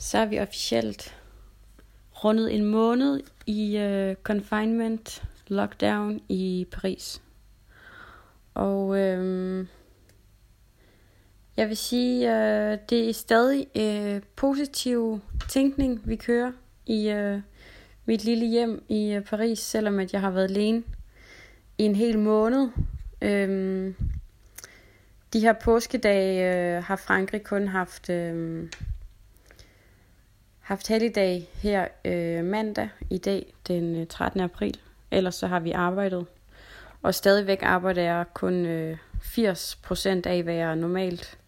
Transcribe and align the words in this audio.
så 0.00 0.18
er 0.18 0.26
vi 0.26 0.38
officielt 0.38 1.16
rundet 2.24 2.54
en 2.54 2.64
måned 2.64 3.20
i 3.46 3.76
øh, 3.76 4.16
confinement, 4.22 5.22
lockdown 5.46 6.20
i 6.28 6.66
Paris. 6.72 7.22
Og 8.54 8.98
øh, 8.98 9.66
jeg 11.56 11.68
vil 11.68 11.76
sige, 11.76 12.36
øh, 12.36 12.78
det 12.90 13.08
er 13.08 13.12
stadig 13.12 13.66
øh, 13.76 14.22
positiv 14.36 15.20
tænkning, 15.48 16.00
vi 16.04 16.16
kører 16.16 16.52
i 16.86 17.08
øh, 17.08 17.40
mit 18.04 18.24
lille 18.24 18.46
hjem 18.46 18.84
i 18.88 19.12
øh, 19.12 19.24
Paris, 19.24 19.58
selvom 19.58 19.98
at 19.98 20.12
jeg 20.12 20.20
har 20.20 20.30
været 20.30 20.50
alene 20.50 20.82
i 21.78 21.82
en 21.82 21.94
hel 21.94 22.18
måned. 22.18 22.68
Øhm, 23.22 23.94
de 25.32 25.40
her 25.40 25.52
påskedage 25.52 26.76
øh, 26.76 26.84
har 26.84 26.96
Frankrig 26.96 27.42
kun 27.42 27.68
haft 27.68 28.10
øh, 28.10 28.68
haft 30.70 30.88
helligdag 30.88 31.48
her 31.54 31.88
øh, 32.04 32.44
mandag 32.44 32.88
i 33.10 33.18
dag, 33.18 33.54
den 33.68 33.96
øh, 33.96 34.06
13. 34.06 34.40
April. 34.40 34.80
Ellers 35.10 35.34
så 35.34 35.46
har 35.46 35.60
vi 35.60 35.70
arbejdet. 35.70 36.26
Og 37.02 37.14
stadigvæk 37.14 37.58
arbejder 37.62 38.02
jeg 38.02 38.24
kun 38.34 38.66
øh, 38.66 38.98
80% 39.14 40.08
af, 40.24 40.42
hvad 40.42 40.54
jeg 40.54 40.76
normalt 40.76 41.38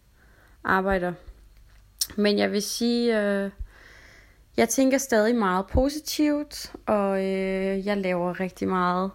arbejder. 0.63 1.13
Men 2.15 2.37
jeg 2.37 2.51
vil 2.51 2.61
sige, 2.61 3.21
øh, 3.21 3.51
jeg 4.57 4.69
tænker 4.69 4.97
stadig 4.97 5.35
meget 5.35 5.67
positivt, 5.67 6.73
og 6.85 7.25
øh, 7.25 7.85
jeg 7.85 7.97
laver 7.97 8.39
rigtig 8.39 8.67
meget 8.67 9.11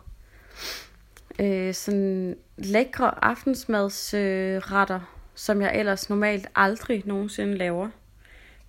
øh, 1.38 1.74
sådan 1.74 2.36
lækre 2.56 3.24
aftensmadsretter, 3.24 4.96
øh, 4.96 5.02
som 5.34 5.62
jeg 5.62 5.78
ellers 5.78 6.10
normalt 6.10 6.46
aldrig 6.54 7.02
nogensinde 7.06 7.56
laver. 7.56 7.88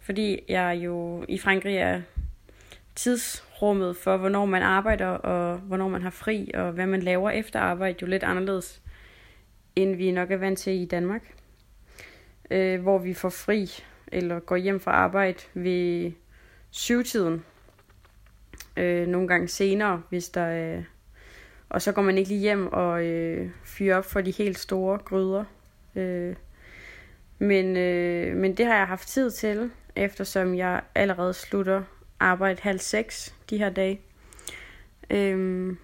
Fordi 0.09 0.39
jeg 0.47 0.79
jo 0.83 1.25
i 1.27 1.37
Frankrig 1.37 1.75
er 1.75 2.01
tidsrummet 2.95 3.97
for, 3.97 4.17
hvornår 4.17 4.45
man 4.45 4.61
arbejder, 4.61 5.07
og 5.07 5.57
hvornår 5.57 5.87
man 5.87 6.01
har 6.01 6.09
fri, 6.09 6.51
og 6.53 6.71
hvad 6.71 6.87
man 6.87 7.01
laver 7.01 7.29
efter 7.29 7.59
arbejde, 7.59 7.97
jo 8.01 8.07
lidt 8.07 8.23
anderledes, 8.23 8.81
end 9.75 9.95
vi 9.95 10.11
nok 10.11 10.31
er 10.31 10.37
vant 10.37 10.59
til 10.59 10.73
i 10.73 10.85
Danmark. 10.85 11.33
Øh, 12.51 12.81
hvor 12.81 12.97
vi 12.97 13.13
får 13.13 13.29
fri, 13.29 13.83
eller 14.07 14.39
går 14.39 14.55
hjem 14.55 14.79
fra 14.79 14.91
arbejde 14.91 15.39
ved 15.53 16.11
syvtiden. 16.71 17.45
Øh, 18.77 19.07
nogle 19.07 19.27
gange 19.27 19.47
senere, 19.47 20.01
hvis 20.09 20.29
der 20.29 20.41
er... 20.41 20.83
Og 21.69 21.81
så 21.81 21.91
går 21.91 22.01
man 22.01 22.17
ikke 22.17 22.29
lige 22.29 22.41
hjem 22.41 22.67
og 22.67 23.05
øh, 23.05 23.49
fyrer 23.63 23.97
op 23.97 24.05
for 24.05 24.21
de 24.21 24.31
helt 24.31 24.59
store 24.59 24.97
gryder. 24.97 25.43
Øh, 25.95 26.35
men, 27.39 27.77
øh, 27.77 28.35
men 28.35 28.57
det 28.57 28.65
har 28.65 28.75
jeg 28.75 28.87
haft 28.87 29.07
tid 29.07 29.31
til, 29.31 29.71
eftersom 29.95 30.55
jeg 30.55 30.81
allerede 30.95 31.33
slutter 31.33 31.83
arbejde 32.19 32.61
halv 32.61 32.79
seks 32.79 33.35
de 33.49 33.57
her 33.57 33.69
dage. 33.69 34.01
Øhm, 35.09 35.77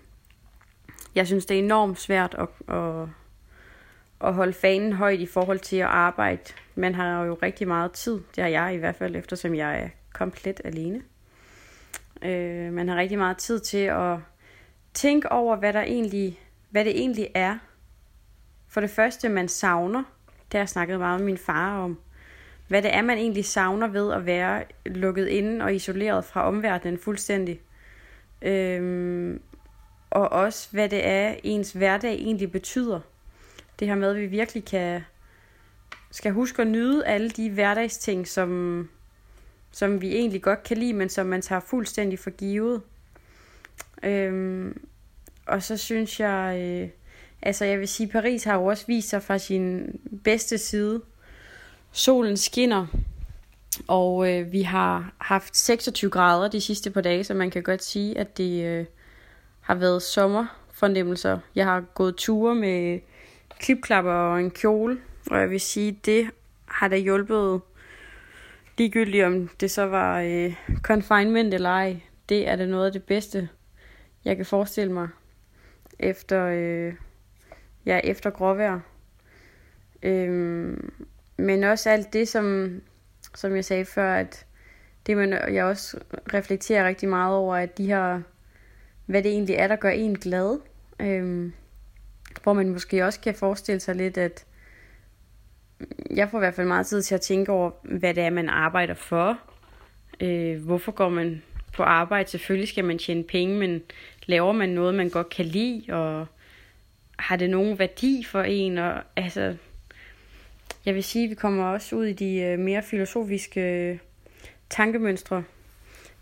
jeg 1.16 1.28
synes, 1.28 1.45
det 1.45 1.59
er 1.59 1.64
enormt 1.64 2.00
svært 2.00 2.36
at, 2.39 2.76
at, 2.76 3.08
at 4.22 4.33
holde 4.33 4.53
fanen 4.53 4.94
højt 4.94 5.20
i 5.20 5.26
forhold 5.26 5.59
til 5.59 5.78
at 5.78 5.88
arbejde. 5.88 6.53
Man 6.76 6.95
har 6.95 7.23
jo 7.23 7.38
rigtig 7.44 7.67
meget 7.67 7.92
tid, 7.92 8.22
det 8.36 8.44
har 8.44 8.50
jeg 8.50 8.76
i 8.76 8.78
hvert 8.78 8.95
fald, 8.95 9.16
eftersom 9.16 9.56
jeg 9.56 9.80
er 9.80 9.89
komplet 10.14 10.61
alene. 10.64 11.02
Øh, 12.22 12.73
man 12.73 12.89
har 12.89 12.95
rigtig 12.95 13.17
meget 13.17 13.38
tid 13.38 13.59
til 13.59 13.78
at 13.78 14.17
tænke 14.94 15.31
over, 15.31 15.56
hvad, 15.56 15.73
der 15.73 15.81
egentlig, 15.81 16.39
hvad 16.70 16.86
det 16.86 17.00
egentlig 17.00 17.28
er. 17.33 17.58
For 18.67 18.81
det 18.81 18.89
første, 18.89 19.30
man 19.30 19.48
savner, 19.48 20.03
det 20.36 20.53
har 20.53 20.59
jeg 20.59 20.70
snakket 20.70 21.00
meget 21.00 21.20
med 21.20 21.26
min 21.26 21.38
far 21.38 21.80
om, 21.80 22.00
hvad 22.67 22.81
det 22.81 22.95
er, 22.95 23.02
man 23.02 23.17
egentlig 23.17 23.45
savner 23.45 23.88
ved 23.88 24.13
at 24.13 24.25
være 24.25 24.63
lukket 24.85 25.27
inde 25.27 25.66
og 25.66 25.75
isoleret 25.75 26.25
fra 26.25 26.47
omverdenen 26.47 26.97
fuldstændig. 26.97 27.61
Øhm, 28.41 29.41
og 30.09 30.31
også, 30.31 30.67
hvad 30.71 30.89
det 30.89 31.08
er, 31.08 31.36
ens 31.43 31.71
hverdag 31.71 32.14
egentlig 32.14 32.52
betyder. 32.52 32.99
Det 33.80 33.87
her 33.87 33.95
med, 33.95 34.09
at 34.09 34.21
vi 34.21 34.25
virkelig 34.25 34.65
kan, 34.65 35.02
skal 36.11 36.31
huske 36.31 36.61
at 36.61 36.67
nyde 36.67 37.05
alle 37.05 37.30
de 37.30 37.49
hverdagsting, 37.49 38.27
som, 38.27 38.89
som 39.71 40.02
vi 40.02 40.15
egentlig 40.15 40.42
godt 40.42 40.64
kan 40.64 40.77
lide, 40.77 40.93
men 40.93 41.09
som 41.09 41.25
man 41.25 41.42
tager 41.42 41.59
fuldstændig 41.59 42.20
for 42.20 42.30
givet. 42.30 42.81
Øhm, 44.04 44.81
og 45.45 45.64
så 45.64 45.77
synes 45.77 46.20
jeg, 46.20 46.58
øh, 46.59 46.89
altså 47.42 47.65
jeg 47.65 47.80
vil 47.80 47.87
sige, 47.87 48.08
Paris 48.08 48.43
har 48.43 48.55
jo 48.55 48.65
også 48.65 48.86
vist 48.87 49.09
sig 49.09 49.23
fra 49.23 49.37
sin 49.37 49.99
bedste 50.23 50.58
side. 50.58 51.02
Solen 51.98 52.38
skinner, 52.38 52.88
og 53.88 54.33
øh, 54.33 54.52
vi 54.52 54.61
har 54.61 55.14
haft 55.17 55.58
26 55.58 56.11
grader 56.11 56.48
de 56.48 56.61
sidste 56.61 56.92
par 56.92 57.02
dage, 57.02 57.23
så 57.23 57.33
man 57.33 57.52
kan 57.52 57.64
godt 57.64 57.83
sige, 57.83 58.17
at 58.17 58.38
det 58.38 58.66
øh, 58.66 58.86
har 59.61 59.76
været 59.76 60.02
sommerfornemmelser. 60.02 61.39
Jeg 61.55 61.66
har 61.66 61.82
gået 61.82 62.16
ture 62.16 62.55
med 62.55 63.00
klipklapper 63.60 64.11
og 64.11 64.39
en 64.39 64.52
kjole, 64.52 64.98
og 65.32 65.39
jeg 65.39 65.50
vil 65.50 65.61
sige, 65.61 66.00
det 66.05 66.30
har 66.66 66.88
da 66.88 66.98
hjulpet 66.98 67.61
ligegyldigt 68.78 69.26
om 69.26 69.48
det 69.48 69.72
så 69.72 69.86
var 69.86 70.22
øh, 70.22 70.55
confinement 70.82 71.54
eller 71.54 71.70
ej. 71.70 72.00
Det 72.30 72.48
er 72.48 72.55
det 72.55 72.70
noget 72.70 72.86
af 72.86 72.92
det 72.92 73.04
bedste, 73.04 73.50
jeg 74.26 74.36
kan 74.36 74.45
forestille 74.45 74.94
mig 74.94 75.08
efter, 76.00 76.45
øh, 76.45 76.94
ja, 77.86 78.00
efter 78.04 78.30
gråvejr. 78.30 78.80
Øhm, 80.04 80.92
men 81.38 81.64
også 81.64 81.90
alt 81.90 82.14
det, 82.14 82.28
som, 82.28 82.82
som 83.36 83.56
jeg 83.56 83.66
sagde 83.66 83.86
før, 83.86 84.16
at 84.16 84.46
det 85.08 85.18
man, 85.18 85.54
jeg 85.54 85.66
også 85.66 85.98
reflekterer 86.34 86.88
rigtig 86.88 87.10
meget 87.10 87.36
over, 87.36 87.56
at 87.56 87.78
de 87.78 87.86
her, 87.86 88.22
hvad 89.06 89.23
det 89.23 89.32
egentlig 89.32 89.56
er, 89.56 89.68
der 89.68 89.76
gør 89.76 89.90
en 89.90 90.20
glad. 90.20 90.60
Øhm, 91.00 91.54
hvor 92.44 92.54
man 92.54 92.70
måske 92.70 93.06
også 93.06 93.20
kan 93.20 93.36
forestille 93.36 93.80
sig 93.80 93.96
lidt, 93.96 94.18
at 94.18 94.46
jeg 96.12 96.30
får 96.30 96.38
i 96.38 96.40
hvert 96.40 96.54
fald 96.54 96.68
meget 96.68 96.88
tid 96.88 97.02
til 97.02 97.16
at 97.16 97.22
tænke 97.22 97.52
over, 97.52 97.72
hvad 97.84 98.14
det 98.14 98.23
er, 98.23 98.30
man 98.30 98.50
arbejder 98.50 98.94
for. 98.94 99.40
Øh, 100.20 100.64
hvorfor 100.64 100.92
går 100.92 101.10
man 101.10 101.44
på 101.73 101.84
arbejde? 101.84 102.30
Selvfølgelig 102.30 102.70
skal 102.70 102.86
man 102.86 102.98
tjene 102.98 103.23
penge, 103.23 103.60
men 103.60 103.82
laver 104.26 104.52
man 104.52 104.70
noget, 104.70 104.96
man 104.96 105.10
godt 105.10 105.30
kan 105.30 105.46
lide, 105.46 105.94
og 105.94 106.28
har 107.20 107.36
det 107.36 107.50
nogen 107.50 107.80
værdi 107.80 108.23
for 108.23 108.42
en? 108.42 108.78
Og, 108.78 109.02
altså, 109.16 109.56
jeg 110.86 110.96
vil 110.96 111.04
sige, 111.04 111.23
at 111.23 111.30
vi 111.30 111.36
kommer 111.36 111.66
også 111.66 111.96
ud 111.96 112.06
i 112.06 112.14
de 112.14 112.38
øh, 112.42 112.60
mere 112.60 112.84
filosofiske 112.84 113.62
øh, 113.62 113.98
tankemønstre. 114.70 115.44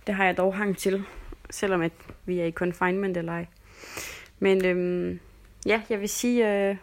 Det 0.08 0.16
har 0.16 0.26
jeg 0.26 0.38
dog 0.38 0.56
hang 0.56 0.78
til, 0.78 1.04
selvom 1.50 1.82
at 1.82 1.92
vi 2.26 2.40
er 2.40 2.46
i 2.46 2.52
confinement 2.52 3.18
eller 3.18 3.32
ej. 3.32 3.46
Men 4.40 4.66
øhm, 4.66 5.20
ja, 5.66 5.82
jeg 5.90 6.00
vil 6.02 6.10
sige, 6.10 6.70
øh, 6.70 6.76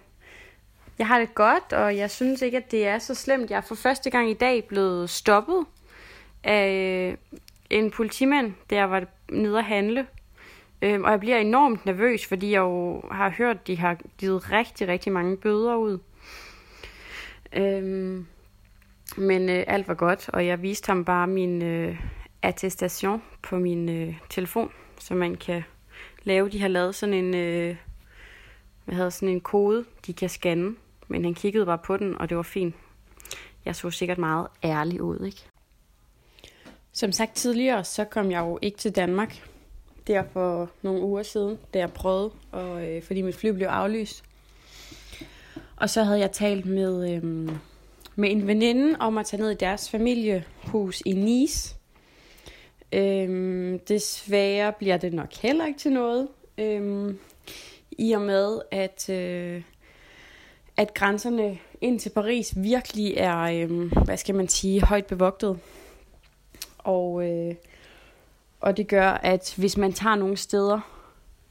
jeg 0.99 1.07
har 1.07 1.19
det 1.19 1.35
godt, 1.35 1.73
og 1.73 1.97
jeg 1.97 2.11
synes 2.11 2.43
ikke, 2.43 2.57
at 2.57 2.71
det 2.71 2.87
er 2.87 2.99
så 2.99 3.15
slemt. 3.15 3.51
Jeg 3.51 3.57
er 3.57 3.61
for 3.61 3.75
første 3.75 4.11
gang 4.11 4.31
i 4.31 4.35
dag 4.35 4.65
blevet 4.65 5.11
stoppet 5.11 5.65
af 6.45 6.73
øh, 6.73 7.17
en 7.71 7.91
politimand, 7.91 8.55
der 8.71 8.85
var 8.85 9.05
nede 9.33 9.59
at 9.59 9.65
handle. 9.65 10.07
Øhm, 10.83 11.05
og 11.05 11.11
jeg 11.11 11.21
bliver 11.21 11.37
enormt 11.37 11.87
nervøs, 11.87 12.27
fordi 12.27 12.51
jeg 12.51 12.59
jo 12.59 13.03
har 13.11 13.31
hørt, 13.31 13.57
at 13.57 13.67
de 13.67 13.77
har 13.77 13.97
givet 14.19 14.53
rigtig, 14.53 14.89
rigtig 14.89 15.13
mange 15.13 15.37
bøder 15.37 15.77
ud. 15.77 15.99
Øhm, 17.53 18.27
men 19.17 19.49
øh, 19.49 19.65
alt 19.67 19.89
var 19.89 19.95
godt, 19.95 20.29
og 20.29 20.47
jeg 20.47 20.63
viste 20.63 20.87
ham 20.87 21.05
bare 21.05 21.27
min 21.27 21.63
øh, 21.63 22.01
attestation 22.43 23.23
på 23.43 23.59
min 23.59 23.89
øh, 23.89 24.15
telefon, 24.31 24.73
så 25.01 25.15
man 25.15 25.35
kan 25.35 25.63
lave. 26.23 26.49
De 26.49 26.61
har 26.61 26.69
lavet 26.69 26.95
sådan 26.95 27.15
en, 27.15 27.35
øh, 27.35 27.77
hvad 28.85 28.95
hedder, 28.95 29.11
sådan 29.11 29.29
en 29.29 29.41
kode, 29.41 29.85
de 30.07 30.13
kan 30.13 30.29
scanne. 30.29 30.75
Men 31.09 31.25
han 31.25 31.35
kiggede 31.35 31.67
bare 31.67 31.79
på 31.79 31.97
den, 31.97 32.19
og 32.19 32.29
det 32.29 32.37
var 32.37 32.43
fint. 32.43 32.75
Jeg 33.65 33.77
så 33.77 33.91
sikkert 33.91 34.19
meget 34.19 34.47
ærlig 34.65 35.03
ud, 35.03 35.25
ikke? 35.27 35.45
Som 36.93 37.13
sagt 37.13 37.35
tidligere, 37.35 37.85
så 37.85 38.05
kom 38.05 38.31
jeg 38.31 38.41
jo 38.41 38.59
ikke 38.63 38.79
til 38.79 38.97
Danmark. 38.97 39.49
Der 40.07 40.25
for 40.33 40.71
nogle 40.83 41.03
uger 41.03 41.23
siden, 41.23 41.59
da 41.75 41.79
jeg 41.79 41.93
prøvede, 41.93 42.31
og, 42.53 42.89
øh, 42.89 43.03
fordi 43.03 43.23
mit 43.23 43.37
fly 43.37 43.49
blev 43.49 43.67
aflyst. 43.67 44.25
Og 45.81 45.91
så 45.91 46.03
havde 46.03 46.19
jeg 46.19 46.33
talt 46.33 46.67
med, 46.67 47.15
øhm, 47.15 47.59
med 48.17 48.31
en 48.31 48.47
veninde 48.47 48.97
om 48.99 49.19
at 49.19 49.27
tage 49.27 49.43
ned 49.43 49.51
i 49.51 49.55
deres 49.55 49.91
familiehus 49.91 51.03
i 51.07 51.13
Nice. 51.13 51.77
Øhm, 52.93 53.79
desværre 53.79 54.73
bliver 54.73 54.97
det 54.97 55.13
nok 55.13 55.35
heller 55.35 55.67
ikke 55.67 55.79
til 55.79 55.93
noget. 55.93 56.29
Øhm, 56.59 57.19
I 57.91 58.13
og 58.13 58.21
med, 58.21 58.61
at, 58.71 59.09
øh, 59.09 59.63
at 60.77 60.95
grænserne 60.95 61.59
ind 61.81 62.01
til 62.01 62.11
Paris 62.11 62.53
virkelig 62.57 63.15
er, 63.17 63.39
øhm, 63.39 63.93
hvad 64.05 64.17
skal 64.17 64.35
man 64.35 64.49
sige, 64.49 64.83
højt 64.83 65.07
bevogtet. 65.07 65.59
Og, 66.79 67.31
øh, 67.31 67.55
og 68.61 68.77
det 68.77 68.89
gør, 68.89 69.09
at 69.11 69.55
hvis 69.57 69.77
man 69.77 69.93
tager 69.93 70.17
nogle 70.17 70.37
steder, 70.37 70.81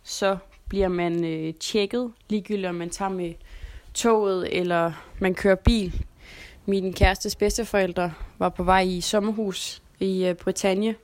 så 0.03 0.37
bliver 0.67 0.87
man 0.87 1.25
øh, 1.25 1.53
tjekket, 1.53 2.13
ligegyldigt 2.29 2.67
om 2.67 2.75
man 2.75 2.89
tager 2.89 3.09
med 3.09 3.33
toget, 3.93 4.59
eller 4.59 4.91
man 5.19 5.33
kører 5.33 5.55
bil. 5.55 6.05
Min 6.65 6.93
kærestes 6.93 7.35
bedsteforældre 7.35 8.13
var 8.37 8.49
på 8.49 8.63
vej 8.63 8.81
i 8.81 9.01
sommerhus 9.01 9.81
i 9.99 10.25
øh, 10.25 10.35
Bretagne. 10.35 10.95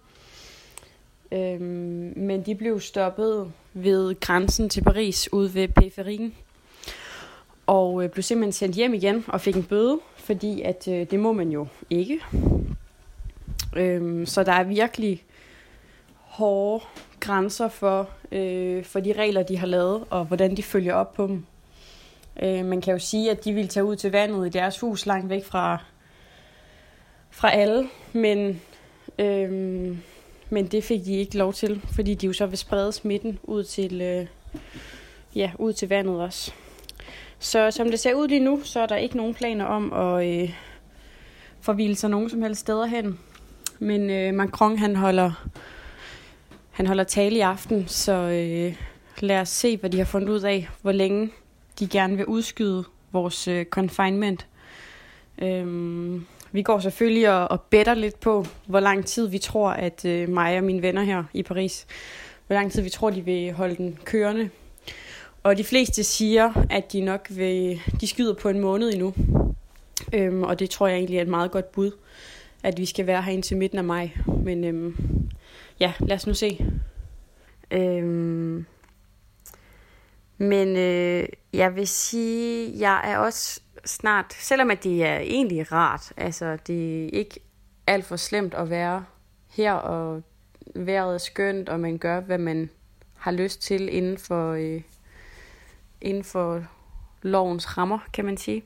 Øhm, 1.31 2.13
men 2.15 2.41
de 2.45 2.55
blev 2.55 2.79
stoppet 2.79 3.51
ved 3.73 4.19
grænsen 4.19 4.69
til 4.69 4.83
Paris 4.83 5.33
ude 5.33 5.53
ved 5.53 5.67
periferien. 5.67 6.33
Og 7.67 8.03
øh, 8.03 8.09
blev 8.09 8.23
simpelthen 8.23 8.51
sendt 8.51 8.75
hjem 8.75 8.93
igen 8.93 9.25
og 9.27 9.41
fik 9.41 9.55
en 9.55 9.63
bøde, 9.63 9.99
fordi 10.15 10.61
at 10.61 10.87
øh, 10.87 11.11
det 11.11 11.19
må 11.19 11.33
man 11.33 11.49
jo 11.49 11.67
ikke. 11.89 12.19
Øhm, 13.75 14.25
så 14.25 14.43
der 14.43 14.51
er 14.51 14.63
virkelig 14.63 15.23
hårde 16.15 16.85
grænser 17.19 17.67
for, 17.67 18.09
øh, 18.31 18.83
for 18.83 18.99
de 18.99 19.13
regler, 19.13 19.43
de 19.43 19.57
har 19.57 19.67
lavet, 19.67 20.03
og 20.09 20.25
hvordan 20.25 20.57
de 20.57 20.63
følger 20.63 20.93
op 20.93 21.13
på 21.13 21.27
dem. 21.27 21.45
Øh, 22.43 22.65
man 22.65 22.81
kan 22.81 22.93
jo 22.93 22.99
sige, 22.99 23.31
at 23.31 23.45
de 23.45 23.53
ville 23.53 23.67
tage 23.67 23.83
ud 23.83 23.95
til 23.95 24.11
vandet 24.11 24.47
i 24.47 24.49
deres 24.49 24.79
hus 24.79 25.05
langt 25.05 25.29
væk 25.29 25.45
fra, 25.45 25.83
fra 27.29 27.51
alle, 27.51 27.89
men, 28.13 28.61
øh, 29.19 29.51
men 30.49 30.67
det 30.67 30.83
fik 30.83 31.05
de 31.05 31.13
ikke 31.13 31.37
lov 31.37 31.53
til, 31.53 31.81
fordi 31.95 32.13
de 32.13 32.27
jo 32.27 32.33
så 32.33 32.45
vil 32.45 32.57
sprede 32.57 32.91
smitten 32.91 33.39
ud 33.43 33.63
til, 33.63 34.01
øh, 34.01 34.27
ja, 35.35 35.51
ud 35.59 35.73
til 35.73 35.89
vandet 35.89 36.21
også. 36.21 36.53
Så 37.39 37.71
som 37.71 37.89
det 37.89 37.99
ser 37.99 38.13
ud 38.13 38.27
lige 38.27 38.39
nu, 38.39 38.61
så 38.63 38.79
er 38.79 38.85
der 38.85 38.95
ikke 38.95 39.17
nogen 39.17 39.33
planer 39.33 39.65
om 39.65 39.93
at 39.93 40.27
øh, 40.27 40.53
forvile 41.61 41.95
sig 41.95 42.09
nogen 42.09 42.29
som 42.29 42.41
helst 42.41 42.61
steder 42.61 42.85
hen. 42.85 43.19
Men 43.79 44.09
øh, 44.09 44.33
Macron 44.33 44.77
han 44.77 44.95
holder, 44.95 45.47
han 46.71 46.87
holder 46.87 47.03
tale 47.03 47.35
i 47.35 47.39
aften, 47.39 47.87
så 47.87 48.11
øh, 48.11 48.75
lad 49.19 49.39
os 49.39 49.49
se, 49.49 49.77
hvad 49.77 49.89
de 49.89 49.97
har 49.97 50.05
fundet 50.05 50.29
ud 50.29 50.41
af, 50.41 50.69
hvor 50.81 50.91
længe 50.91 51.31
de 51.79 51.87
gerne 51.87 52.17
vil 52.17 52.25
udskyde 52.25 52.83
vores 53.11 53.47
øh, 53.47 53.65
confinement. 53.65 54.47
Øhm, 55.41 56.25
vi 56.51 56.61
går 56.61 56.79
selvfølgelig 56.79 57.29
og, 57.33 57.51
og 57.51 57.61
better 57.61 57.93
lidt 57.93 58.19
på, 58.19 58.45
hvor 58.65 58.79
lang 58.79 59.05
tid 59.05 59.27
vi 59.27 59.37
tror, 59.37 59.69
at 59.69 60.05
øh, 60.05 60.29
mig 60.29 60.57
og 60.57 60.63
mine 60.63 60.81
venner 60.81 61.03
her 61.03 61.23
i 61.33 61.43
Paris, 61.43 61.87
hvor 62.47 62.53
lang 62.53 62.71
tid 62.71 62.81
vi 62.81 62.89
tror, 62.89 63.09
de 63.09 63.21
vil 63.21 63.51
holde 63.51 63.75
den 63.75 63.99
kørende. 64.05 64.49
Og 65.43 65.57
de 65.57 65.63
fleste 65.63 66.03
siger, 66.03 66.65
at 66.69 66.93
de 66.93 67.01
nok 67.01 67.27
vil, 67.29 67.81
de 68.01 68.07
skyder 68.07 68.33
på 68.33 68.49
en 68.49 68.59
måned 68.59 68.93
endnu. 68.93 69.13
Øhm, 70.13 70.43
og 70.43 70.59
det 70.59 70.69
tror 70.69 70.87
jeg 70.87 70.97
egentlig 70.97 71.17
er 71.17 71.21
et 71.21 71.27
meget 71.27 71.51
godt 71.51 71.71
bud, 71.71 71.91
at 72.63 72.77
vi 72.77 72.85
skal 72.85 73.07
være 73.07 73.21
her 73.21 73.31
indtil 73.31 73.57
midten 73.57 73.77
af 73.77 73.83
maj. 73.83 74.09
Men 74.43 74.63
øhm, 74.63 74.95
ja, 75.79 75.93
lad 75.99 76.15
os 76.15 76.27
nu 76.27 76.33
se. 76.33 76.65
Øhm, 77.71 78.65
men 80.37 80.77
øh, 80.77 81.27
jeg 81.53 81.75
vil 81.75 81.87
sige, 81.87 82.79
jeg 82.79 83.11
er 83.11 83.17
også 83.17 83.61
snart, 83.85 84.33
selvom 84.33 84.71
at 84.71 84.83
det 84.83 85.05
er 85.05 85.17
egentlig 85.17 85.71
rart, 85.71 86.13
altså 86.17 86.57
det 86.67 87.05
er 87.05 87.09
ikke 87.09 87.39
alt 87.87 88.05
for 88.05 88.15
slemt 88.15 88.53
at 88.53 88.69
være 88.69 89.05
her, 89.49 89.73
og 89.73 90.23
vejret 90.75 91.13
er 91.13 91.17
skønt, 91.17 91.69
og 91.69 91.79
man 91.79 91.97
gør, 91.97 92.19
hvad 92.19 92.37
man 92.37 92.69
har 93.13 93.31
lyst 93.31 93.61
til 93.61 93.95
inden 93.95 94.17
for, 94.17 94.51
øh, 94.51 94.81
inden 96.01 96.23
for 96.23 96.63
lovens 97.21 97.77
rammer, 97.77 97.99
kan 98.13 98.25
man 98.25 98.37
sige. 98.37 98.63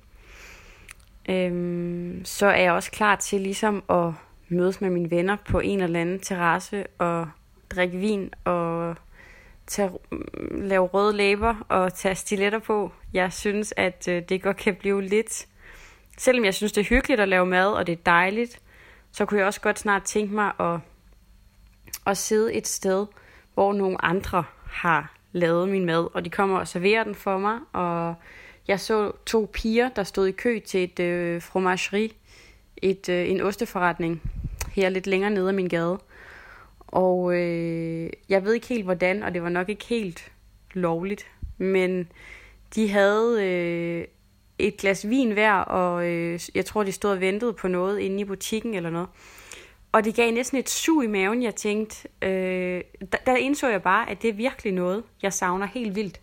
Øhm, 1.29 2.21
så 2.25 2.45
er 2.45 2.61
jeg 2.61 2.71
også 2.71 2.91
klar 2.91 3.15
til 3.15 3.41
ligesom 3.41 3.83
at 3.89 4.13
mødes 4.49 4.81
med 4.81 4.89
mine 4.89 5.11
venner 5.11 5.37
på 5.49 5.59
en 5.59 5.81
eller 5.81 6.01
anden 6.01 6.19
terrasse 6.19 6.87
og 6.97 7.29
drikke 7.69 7.97
vin 7.97 8.33
og 8.45 8.95
tage, 9.69 9.91
mm, 10.11 10.27
lave 10.51 10.87
røde 10.87 11.13
læber 11.13 11.55
og 11.69 11.93
tage 11.93 12.15
stiletter 12.15 12.59
på. 12.59 12.91
Jeg 13.13 13.33
synes, 13.33 13.73
at 13.77 14.07
øh, 14.07 14.23
det 14.29 14.41
godt 14.41 14.57
kan 14.57 14.75
blive 14.75 15.01
lidt... 15.01 15.47
Selvom 16.17 16.45
jeg 16.45 16.53
synes, 16.53 16.71
det 16.71 16.81
er 16.81 16.85
hyggeligt 16.85 17.19
at 17.21 17.29
lave 17.29 17.45
mad, 17.45 17.67
og 17.67 17.87
det 17.87 17.93
er 17.93 18.03
dejligt, 18.05 18.59
så 19.11 19.25
kunne 19.25 19.39
jeg 19.39 19.47
også 19.47 19.61
godt 19.61 19.79
snart 19.79 20.03
tænke 20.03 20.33
mig 20.33 20.51
at, 20.59 20.79
at 22.05 22.17
sidde 22.17 22.53
et 22.53 22.67
sted, 22.67 23.05
hvor 23.53 23.73
nogle 23.73 24.05
andre 24.05 24.43
har 24.65 25.15
lavet 25.31 25.69
min 25.69 25.85
mad, 25.85 26.07
og 26.13 26.25
de 26.25 26.29
kommer 26.29 26.59
og 26.59 26.67
serverer 26.67 27.03
den 27.03 27.15
for 27.15 27.37
mig, 27.37 27.59
og 27.73 28.15
jeg 28.67 28.79
så 28.79 29.11
to 29.25 29.49
piger, 29.53 29.89
der 29.89 30.03
stod 30.03 30.27
i 30.27 30.31
kø 30.31 30.59
til 30.59 30.83
et 30.83 30.99
øh, 30.99 31.41
fromagerie, 31.41 32.09
et, 32.77 33.09
øh, 33.09 33.29
en 33.29 33.41
osteforretning, 33.41 34.21
her 34.71 34.89
lidt 34.89 35.07
længere 35.07 35.31
nede 35.31 35.47
af 35.47 35.53
min 35.53 35.67
gade. 35.67 35.99
Og 36.91 37.33
øh, 37.35 38.09
jeg 38.29 38.45
ved 38.45 38.53
ikke 38.53 38.67
helt 38.67 38.83
hvordan, 38.83 39.23
og 39.23 39.33
det 39.33 39.43
var 39.43 39.49
nok 39.49 39.69
ikke 39.69 39.85
helt 39.85 40.31
lovligt, 40.73 41.27
men 41.57 42.11
de 42.75 42.89
havde 42.89 43.43
øh, 43.43 44.05
et 44.59 44.77
glas 44.77 45.09
vin 45.09 45.31
hver, 45.31 45.53
og 45.53 46.07
øh, 46.07 46.39
jeg 46.55 46.65
tror, 46.65 46.83
de 46.83 46.91
stod 46.91 47.11
og 47.11 47.21
ventede 47.21 47.53
på 47.53 47.67
noget 47.67 47.99
inde 47.99 48.21
i 48.21 48.25
butikken 48.25 48.73
eller 48.73 48.89
noget. 48.89 49.07
Og 49.91 50.05
det 50.05 50.15
gav 50.15 50.31
næsten 50.33 50.57
et 50.57 50.69
sug 50.69 51.03
i 51.03 51.07
maven, 51.07 51.43
jeg 51.43 51.55
tænkte, 51.55 52.07
øh, 52.21 52.81
der, 53.11 53.17
der 53.25 53.35
indså 53.35 53.67
jeg 53.67 53.83
bare, 53.83 54.09
at 54.09 54.21
det 54.21 54.29
er 54.29 54.33
virkelig 54.33 54.73
noget, 54.73 55.03
jeg 55.21 55.33
savner 55.33 55.65
helt 55.65 55.95
vildt. 55.95 56.21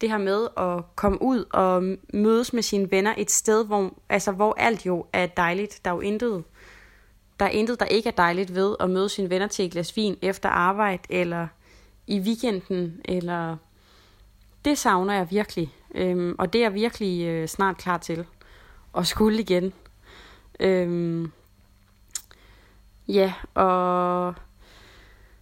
Det 0.00 0.10
her 0.10 0.18
med 0.18 0.48
at 0.56 0.96
komme 0.96 1.22
ud 1.22 1.44
og 1.50 1.96
mødes 2.14 2.52
med 2.52 2.62
sine 2.62 2.90
venner 2.90 3.14
et 3.16 3.30
sted, 3.30 3.66
hvor, 3.66 3.94
altså, 4.08 4.32
hvor 4.32 4.54
alt 4.58 4.86
jo 4.86 5.06
er 5.12 5.26
dejligt. 5.26 5.80
Der 5.84 5.90
er 5.90 5.94
jo 5.94 6.00
intet, 6.00 6.44
der 7.40 7.46
er 7.46 7.50
intet, 7.50 7.80
der 7.80 7.86
ikke 7.86 8.08
er 8.08 8.12
dejligt 8.12 8.54
ved 8.54 8.76
at 8.80 8.90
møde 8.90 9.08
sine 9.08 9.30
venner 9.30 9.46
til 9.46 9.64
et 9.64 9.72
glas 9.72 9.96
vin 9.96 10.16
efter 10.22 10.48
arbejde, 10.48 11.02
eller 11.10 11.48
i 12.06 12.20
weekenden, 12.20 13.00
eller... 13.04 13.56
Det 14.64 14.78
savner 14.78 15.14
jeg 15.14 15.30
virkelig, 15.30 15.74
øhm, 15.94 16.34
og 16.38 16.52
det 16.52 16.58
er 16.58 16.64
jeg 16.64 16.74
virkelig 16.74 17.26
øh, 17.26 17.48
snart 17.48 17.76
klar 17.76 17.98
til 17.98 18.26
at 18.96 19.06
skulle 19.06 19.40
igen. 19.40 19.72
Øhm, 20.60 21.32
ja, 23.08 23.32
og 23.54 24.34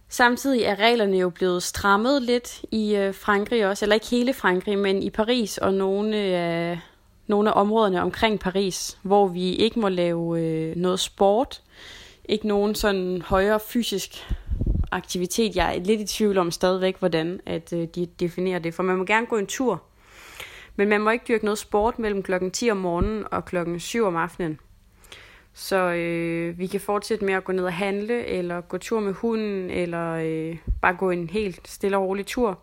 samtidig 0.09 0.63
er 0.63 0.75
reglerne 0.75 1.17
jo 1.17 1.29
blevet 1.29 1.63
strammet 1.63 2.21
lidt 2.21 2.65
i 2.71 2.95
øh, 2.95 3.13
Frankrig 3.13 3.67
også, 3.67 3.85
eller 3.85 3.93
ikke 3.93 4.09
hele 4.09 4.33
Frankrig, 4.33 4.77
men 4.77 5.03
i 5.03 5.09
Paris 5.09 5.57
og 5.57 5.73
nogle 5.73 6.17
af, 6.17 6.79
nogle 7.27 7.49
af 7.49 7.61
områderne 7.61 8.01
omkring 8.01 8.39
Paris, 8.39 8.99
hvor 9.01 9.27
vi 9.27 9.55
ikke 9.55 9.79
må 9.79 9.89
lave 9.89 10.41
øh, 10.41 10.75
noget 10.75 10.99
sport, 10.99 11.61
ikke 12.25 12.47
nogen 12.47 12.75
sådan 12.75 13.21
højere 13.21 13.59
fysisk 13.59 14.35
aktivitet. 14.91 15.55
Jeg 15.55 15.75
er 15.75 15.79
lidt 15.79 16.01
i 16.01 16.05
tvivl 16.05 16.37
om 16.37 16.51
stadigvæk, 16.51 16.99
hvordan 16.99 17.39
at 17.45 17.73
øh, 17.73 17.87
de 17.95 18.05
definerer 18.05 18.59
det, 18.59 18.73
for 18.73 18.83
man 18.83 18.97
må 18.97 19.05
gerne 19.05 19.25
gå 19.25 19.35
en 19.35 19.47
tur, 19.47 19.81
men 20.75 20.89
man 20.89 21.01
må 21.01 21.09
ikke 21.09 21.25
dyrke 21.27 21.45
noget 21.45 21.57
sport 21.57 21.99
mellem 21.99 22.23
klokken 22.23 22.51
10 22.51 22.71
om 22.71 22.77
morgenen 22.77 23.23
og 23.31 23.45
klokken 23.45 23.79
7 23.79 24.05
om 24.05 24.15
aftenen. 24.15 24.59
Så 25.53 25.75
øh, 25.75 26.59
vi 26.59 26.67
kan 26.67 26.81
fortsætte 26.81 27.25
med 27.25 27.33
at 27.33 27.43
gå 27.43 27.51
ned 27.51 27.63
og 27.63 27.73
handle, 27.73 28.25
eller 28.25 28.61
gå 28.61 28.77
tur 28.77 28.99
med 28.99 29.13
hunden, 29.13 29.69
eller 29.69 30.13
øh, 30.13 30.57
bare 30.81 30.95
gå 30.95 31.09
en 31.09 31.29
helt 31.29 31.67
stille 31.67 31.97
og 31.97 32.03
rolig 32.03 32.25
tur. 32.25 32.59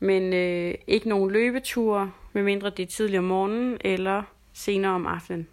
Men 0.00 0.32
øh, 0.32 0.74
ikke 0.86 1.08
nogen 1.08 1.30
løbeture, 1.30 2.10
medmindre 2.36 2.70
det 2.70 2.82
er 2.82 2.86
tidligere 2.86 3.18
om 3.18 3.24
morgenen 3.24 3.78
eller 3.80 4.22
senere 4.52 4.92
om 4.92 5.06
aftenen. 5.06 5.48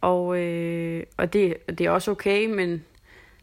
Og, 0.00 0.38
øh, 0.38 1.02
og 1.16 1.32
det, 1.32 1.56
det 1.78 1.80
er 1.80 1.90
også 1.90 2.10
okay, 2.10 2.46
men 2.46 2.84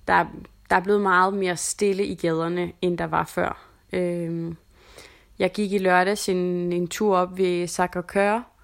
der, 0.07 0.25
der 0.69 0.75
er 0.75 0.83
blevet 0.83 1.01
meget 1.01 1.33
mere 1.33 1.57
stille 1.57 2.05
i 2.05 2.15
gaderne, 2.15 2.71
end 2.81 2.97
der 2.97 3.07
var 3.07 3.23
før. 3.23 3.67
Øh, 3.93 4.53
jeg 5.39 5.51
gik 5.51 5.73
i 5.73 5.77
lørdags 5.77 6.29
en, 6.29 6.73
en 6.73 6.87
tur 6.87 7.17
op 7.17 7.37
ved 7.37 7.67
Sacre-Cœur, 7.67 8.54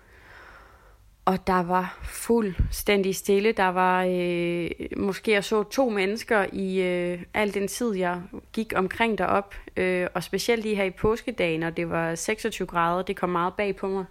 og 1.31 1.47
der 1.47 1.63
var 1.63 1.99
fuldstændig 2.03 3.15
stille. 3.15 3.51
Der 3.51 3.67
var 3.67 4.05
øh, 4.09 4.69
måske 4.97 5.31
jeg 5.31 5.43
så 5.43 5.63
to 5.63 5.89
mennesker 5.89 6.45
i 6.53 6.81
øh, 6.81 7.19
al 7.33 7.53
den 7.53 7.67
tid, 7.67 7.95
jeg 7.95 8.21
gik 8.53 8.73
omkring 8.75 9.17
derop. 9.17 9.55
Øh, 9.77 10.07
og 10.13 10.23
specielt 10.23 10.63
lige 10.63 10.75
her 10.75 10.83
i 10.83 10.89
påskedagen, 10.89 11.63
og 11.63 11.77
det 11.77 11.89
var 11.89 12.15
26 12.15 12.67
grader. 12.67 13.01
Det 13.01 13.15
kom 13.15 13.29
meget 13.29 13.53
bag 13.53 13.75
på 13.75 13.87
mig. 13.87 14.05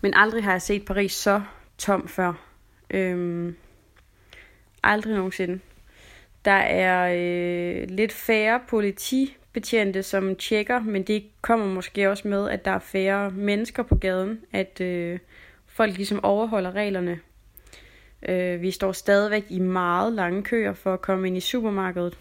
Men 0.00 0.14
aldrig 0.14 0.44
har 0.44 0.50
jeg 0.50 0.62
set 0.62 0.84
Paris 0.84 1.12
så 1.12 1.42
tom 1.78 2.08
før. 2.08 2.32
Øh, 2.90 3.52
aldrig 4.82 5.14
nogensinde. 5.14 5.60
Der 6.44 6.50
er 6.52 7.14
øh, 7.16 7.90
lidt 7.90 8.12
færre 8.12 8.60
politibetjente, 8.68 10.02
som 10.02 10.36
tjekker, 10.36 10.80
men 10.80 11.02
det 11.02 11.24
kommer 11.40 11.66
måske 11.66 12.10
også 12.10 12.28
med, 12.28 12.50
at 12.50 12.64
der 12.64 12.70
er 12.70 12.78
færre 12.78 13.30
mennesker 13.30 13.82
på 13.82 13.94
gaden. 13.94 14.40
At... 14.52 14.80
Øh, 14.80 15.18
folk 15.78 15.96
ligesom 15.96 16.24
overholder 16.24 16.74
reglerne. 16.74 17.20
Øh, 18.28 18.62
vi 18.62 18.70
står 18.70 18.92
stadigvæk 18.92 19.44
i 19.48 19.58
meget 19.58 20.12
lange 20.12 20.42
køer 20.42 20.72
for 20.72 20.94
at 20.94 21.00
komme 21.00 21.26
ind 21.26 21.36
i 21.36 21.40
supermarkedet. 21.40 22.18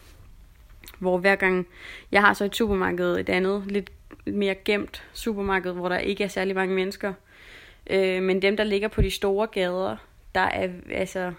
Hvor 0.99 1.17
hver 1.17 1.35
gang 1.35 1.67
jeg 2.11 2.21
har 2.21 2.33
så 2.33 2.45
et 2.45 2.55
supermarked, 2.55 3.17
et 3.17 3.29
andet 3.29 3.63
lidt 3.67 3.91
mere 4.25 4.55
gemt 4.55 5.03
supermarked, 5.13 5.71
hvor 5.71 5.89
der 5.89 5.97
ikke 5.97 6.23
er 6.23 6.27
særlig 6.27 6.55
mange 6.55 6.75
mennesker. 6.75 7.13
Øh, 7.89 8.23
men 8.23 8.41
dem, 8.41 8.57
der 8.57 8.63
ligger 8.63 8.87
på 8.87 9.01
de 9.01 9.11
store 9.11 9.47
gader, 9.47 9.97
der 10.35 10.41
er 10.41 10.69
altså, 10.91 11.33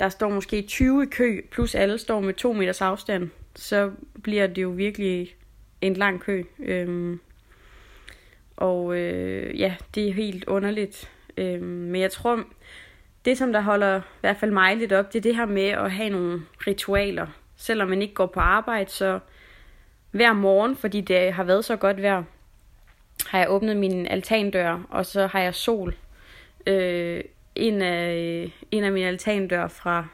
der 0.00 0.08
står 0.08 0.28
måske 0.28 0.62
20 0.62 1.02
i 1.02 1.06
kø, 1.06 1.40
plus 1.50 1.74
alle 1.74 1.98
står 1.98 2.20
med 2.20 2.34
to 2.34 2.52
meters 2.52 2.80
afstand. 2.80 3.30
Så 3.54 3.90
bliver 4.22 4.46
det 4.46 4.62
jo 4.62 4.68
virkelig 4.68 5.34
en 5.80 5.94
lang 5.94 6.20
kø. 6.20 6.42
Øhm, 6.58 7.20
og 8.56 8.96
øh, 8.96 9.60
ja, 9.60 9.74
det 9.94 10.08
er 10.08 10.12
helt 10.12 10.44
underligt. 10.44 11.10
Øh, 11.36 11.62
men 11.62 12.00
jeg 12.00 12.10
tror, 12.10 12.44
det, 13.24 13.38
som 13.38 13.52
der 13.52 13.60
holder 13.60 13.98
i 13.98 14.20
hvert 14.20 14.36
fald 14.36 14.50
mig 14.50 14.76
lidt 14.76 14.92
op, 14.92 15.12
det 15.12 15.18
er 15.18 15.22
det 15.22 15.36
her 15.36 15.46
med 15.46 15.68
at 15.68 15.92
have 15.92 16.10
nogle 16.10 16.42
ritualer. 16.66 17.26
Selvom 17.56 17.88
man 17.88 18.02
ikke 18.02 18.14
går 18.14 18.26
på 18.26 18.40
arbejde, 18.40 18.90
så 18.90 19.18
hver 20.10 20.32
morgen, 20.32 20.76
fordi 20.76 21.00
det 21.00 21.32
har 21.32 21.44
været 21.44 21.64
så 21.64 21.76
godt 21.76 22.02
vejr, 22.02 22.22
har 23.26 23.38
jeg 23.38 23.50
åbnet 23.50 23.76
min 23.76 24.06
altandør, 24.06 24.86
og 24.90 25.06
så 25.06 25.26
har 25.26 25.40
jeg 25.40 25.54
sol 25.54 25.94
øh, 26.66 27.24
ind, 27.54 27.82
af, 27.82 28.52
ind 28.70 28.86
af 28.86 28.92
min 28.92 29.04
altandør 29.04 29.68
fra 29.68 30.06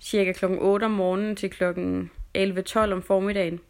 cirka 0.00 0.32
klokken 0.32 0.58
8 0.58 0.84
om 0.84 0.90
morgenen 0.90 1.36
til 1.36 1.50
klokken 1.50 2.10
11-12 2.38 2.78
om 2.78 3.02
formiddagen. 3.02 3.60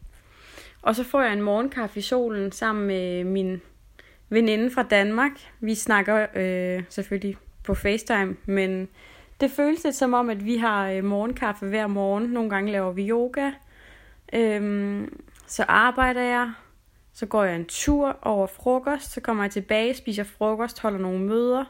Og 0.82 0.94
så 0.94 1.04
får 1.04 1.23
jeg 1.23 1.32
en 1.32 1.42
morgenkaffe 1.42 1.99
i 1.99 2.02
solen 2.02 2.52
sammen 2.52 2.87
med 2.87 3.25
min 3.25 3.62
veninde 4.28 4.71
fra 4.71 4.83
Danmark. 4.83 5.30
Vi 5.61 5.75
snakker 5.75 6.26
øh, 6.35 6.83
selvfølgelig 6.88 7.37
på 7.64 7.75
FaceTime, 7.75 8.37
men 8.47 8.88
det 9.40 9.50
føles 9.50 9.85
lidt 9.85 9.95
som 9.95 10.14
om, 10.14 10.30
at 10.30 10.45
vi 10.45 10.56
har 10.56 10.90
øh, 10.90 11.04
morgenkaffe 11.04 11.66
hver 11.66 11.87
morgen. 11.87 12.25
Nogle 12.25 12.50
gange 12.50 12.73
laver 12.73 12.92
vi 12.92 13.09
yoga. 13.09 13.50
Øhm, 14.33 15.23
så 15.47 15.64
arbejder 15.68 16.23
jeg. 16.23 16.52
Så 17.12 17.26
går 17.26 17.45
jeg 17.45 17.56
en 17.56 17.66
tur 17.66 18.18
over 18.23 18.47
frokost. 18.47 19.12
Så 19.12 19.21
kommer 19.21 19.45
jeg 19.45 19.50
tilbage, 19.50 19.95
spiser 19.95 20.25
frokost, 20.25 20.80
holder 20.80 20.99
nogle 20.99 21.18
møder. 21.21 21.64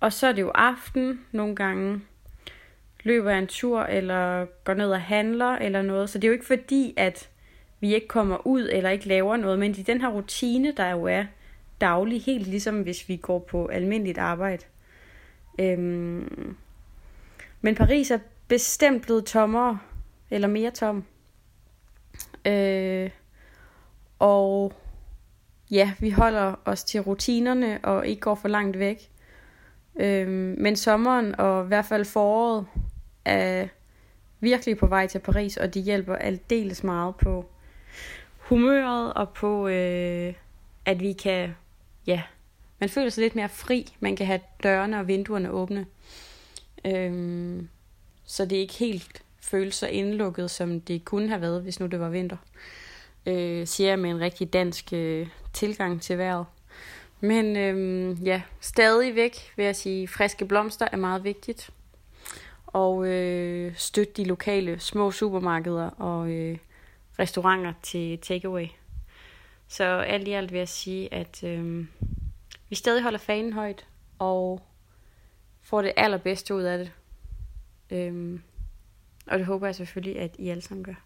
Og 0.00 0.12
så 0.12 0.26
er 0.26 0.32
det 0.32 0.42
jo 0.42 0.50
aften. 0.54 1.20
Nogle 1.32 1.56
gange 1.56 2.00
løber 3.02 3.30
jeg 3.30 3.38
en 3.38 3.46
tur, 3.46 3.80
eller 3.80 4.46
går 4.64 4.74
ned 4.74 4.90
og 4.90 5.00
handler, 5.00 5.52
eller 5.52 5.82
noget. 5.82 6.10
Så 6.10 6.18
det 6.18 6.24
er 6.24 6.28
jo 6.28 6.32
ikke 6.32 6.46
fordi, 6.46 6.94
at 6.96 7.28
vi 7.80 7.94
ikke 7.94 8.08
kommer 8.08 8.46
ud, 8.46 8.68
eller 8.72 8.90
ikke 8.90 9.08
laver 9.08 9.36
noget. 9.36 9.58
Men 9.58 9.70
i 9.70 9.82
den 9.82 10.00
her 10.00 10.08
rutine, 10.08 10.72
der 10.72 10.90
jo 10.90 11.04
er 11.04 11.24
daglig, 11.84 12.22
helt 12.22 12.46
ligesom 12.46 12.82
hvis 12.82 13.08
vi 13.08 13.16
går 13.16 13.38
på 13.38 13.66
almindeligt 13.66 14.18
arbejde. 14.18 14.64
Øhm, 15.58 16.56
men 17.60 17.74
Paris 17.74 18.10
er 18.10 18.18
bestemt 18.48 19.02
blevet 19.02 19.24
tommere, 19.24 19.78
eller 20.30 20.48
mere 20.48 20.70
tom. 20.70 21.04
Øh, 22.46 23.10
og 24.18 24.72
ja, 25.70 25.92
vi 26.00 26.10
holder 26.10 26.54
os 26.64 26.84
til 26.84 27.00
rutinerne 27.00 27.80
og 27.82 28.06
ikke 28.06 28.20
går 28.20 28.34
for 28.34 28.48
langt 28.48 28.78
væk. 28.78 29.10
Øh, 30.00 30.28
men 30.58 30.76
sommeren 30.76 31.40
og 31.40 31.64
i 31.64 31.68
hvert 31.68 31.84
fald 31.84 32.04
foråret 32.04 32.66
er 33.24 33.68
virkelig 34.40 34.78
på 34.78 34.86
vej 34.86 35.06
til 35.06 35.18
Paris, 35.18 35.56
og 35.56 35.74
det 35.74 35.82
hjælper 35.82 36.16
aldeles 36.16 36.84
meget 36.84 37.16
på 37.16 37.46
humøret 38.38 39.14
og 39.14 39.28
på, 39.28 39.68
øh, 39.68 40.34
at 40.84 41.00
vi 41.00 41.12
kan, 41.12 41.54
ja, 42.06 42.22
man 42.78 42.88
føler 42.88 43.10
sig 43.10 43.22
lidt 43.22 43.36
mere 43.36 43.48
fri. 43.48 43.96
Man 44.00 44.16
kan 44.16 44.26
have 44.26 44.40
dørene 44.62 45.00
og 45.00 45.08
vinduerne 45.08 45.50
åbne. 45.50 45.86
Øhm, 46.84 47.68
så 48.24 48.44
det 48.44 48.56
er 48.56 48.60
ikke 48.60 48.74
helt 48.74 49.22
føles 49.40 49.74
så 49.74 49.86
indlukket, 49.86 50.50
som 50.50 50.80
det 50.80 51.04
kunne 51.04 51.28
have 51.28 51.40
været, 51.40 51.62
hvis 51.62 51.80
nu 51.80 51.86
det 51.86 52.00
var 52.00 52.08
vinter. 52.08 52.36
Øh, 53.26 53.66
siger 53.66 53.88
jeg 53.88 53.98
med 53.98 54.10
en 54.10 54.20
rigtig 54.20 54.52
dansk 54.52 54.92
øh, 54.92 55.26
tilgang 55.52 56.02
til 56.02 56.18
vejret. 56.18 56.46
Men 57.20 57.56
øhm, 57.56 58.12
ja, 58.12 58.42
stadigvæk 58.60 59.52
vil 59.56 59.64
jeg 59.64 59.76
sige, 59.76 60.08
friske 60.08 60.44
blomster 60.44 60.88
er 60.92 60.96
meget 60.96 61.24
vigtigt. 61.24 61.70
Og 62.66 63.06
øh, 63.06 63.72
støtte 63.76 64.12
de 64.16 64.24
lokale 64.24 64.80
små 64.80 65.10
supermarkeder 65.10 65.90
og 65.90 66.30
øh, 66.30 66.58
restauranter 67.18 67.72
til 67.82 68.18
takeaway. 68.18 68.66
Så 69.68 69.84
alt 69.84 70.28
i 70.28 70.32
alt 70.32 70.52
vil 70.52 70.58
jeg 70.58 70.68
sige, 70.68 71.14
at 71.14 71.44
øh, 71.44 71.86
vi 72.68 72.74
stadig 72.74 73.02
holder 73.02 73.18
fanen 73.18 73.52
højt, 73.52 73.86
og 74.18 74.62
får 75.62 75.82
det 75.82 75.92
allerbedste 75.96 76.54
ud 76.54 76.62
af 76.62 76.78
det. 76.78 76.92
Øh, 77.90 78.40
og 79.26 79.38
det 79.38 79.46
håber 79.46 79.66
jeg 79.66 79.74
selvfølgelig, 79.74 80.18
at 80.18 80.36
I 80.38 80.48
alle 80.48 80.62
sammen 80.62 80.84
gør. 80.84 81.04